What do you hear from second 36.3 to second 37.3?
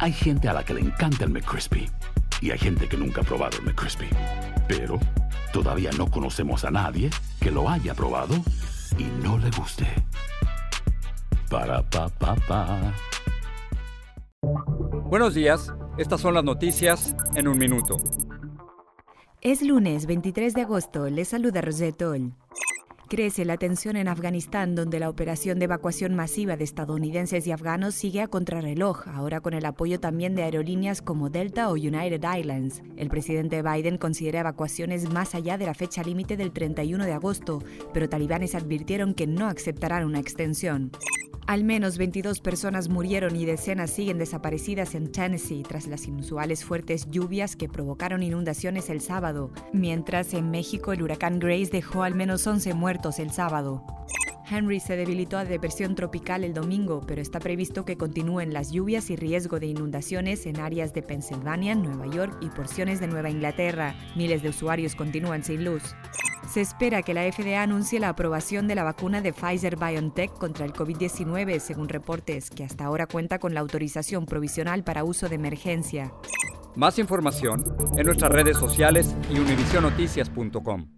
del 31 de